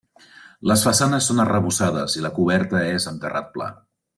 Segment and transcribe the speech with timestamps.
[0.69, 3.69] Les façanes són arrebossades i la coberta és amb terrat pla.